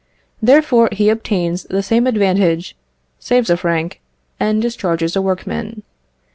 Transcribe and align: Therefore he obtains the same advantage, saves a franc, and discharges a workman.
Therefore 0.41 0.89
he 0.91 1.09
obtains 1.09 1.65
the 1.65 1.83
same 1.83 2.07
advantage, 2.07 2.75
saves 3.19 3.51
a 3.51 3.57
franc, 3.57 4.01
and 4.39 4.59
discharges 4.59 5.15
a 5.15 5.21
workman. 5.21 5.83